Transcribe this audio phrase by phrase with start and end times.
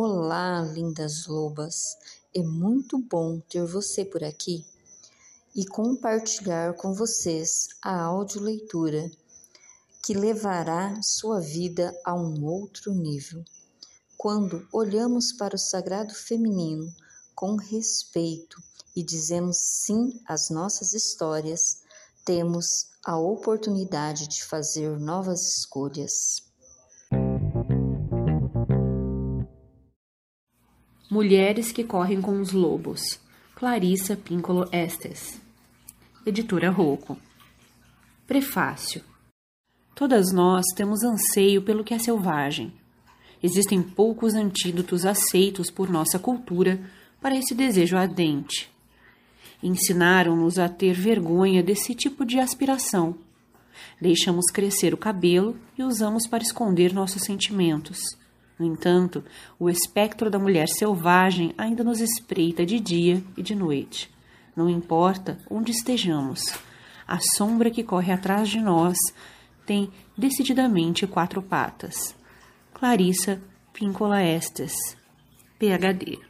[0.00, 1.96] Olá, lindas lobas!
[2.32, 4.64] É muito bom ter você por aqui
[5.56, 9.10] e compartilhar com vocês a audioleitura
[10.00, 13.42] que levará sua vida a um outro nível.
[14.16, 16.94] Quando olhamos para o sagrado feminino
[17.34, 18.62] com respeito
[18.94, 21.82] e dizemos sim às nossas histórias,
[22.24, 26.47] temos a oportunidade de fazer novas escolhas.
[31.10, 33.18] Mulheres que correm com os lobos.
[33.54, 35.40] Clarissa Pincolo Estes.
[36.26, 37.16] Editora Rocco.
[38.26, 39.02] Prefácio.
[39.94, 42.74] Todas nós temos anseio pelo que é selvagem.
[43.42, 46.78] Existem poucos antídotos aceitos por nossa cultura
[47.22, 48.70] para esse desejo ardente.
[49.62, 53.16] Ensinaram-nos a ter vergonha desse tipo de aspiração.
[53.98, 57.98] Deixamos crescer o cabelo e usamos para esconder nossos sentimentos.
[58.58, 59.24] No entanto,
[59.58, 64.10] o espectro da mulher selvagem ainda nos espreita de dia e de noite.
[64.56, 66.40] Não importa onde estejamos,
[67.06, 68.96] a sombra que corre atrás de nós
[69.64, 72.16] tem decididamente quatro patas.
[72.74, 73.40] Clarissa
[73.72, 74.74] Píncola Estes,
[75.58, 76.27] PhD.